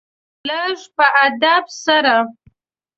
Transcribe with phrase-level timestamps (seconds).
[0.47, 2.15] لږ په ادب سره.